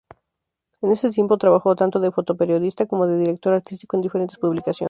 En 0.81 0.89
este 0.89 1.11
tiempo 1.11 1.37
trabajó 1.37 1.75
tanto 1.75 1.99
de 1.99 2.09
fotoperiodista 2.09 2.87
como 2.87 3.05
de 3.05 3.19
director 3.19 3.53
artístico 3.53 3.95
en 3.97 4.01
diferentes 4.01 4.39
publicaciones. 4.39 4.79